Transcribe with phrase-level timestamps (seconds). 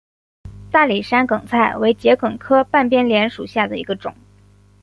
[0.71, 4.15] 大理山梗菜为桔梗科半边莲属下的一个种。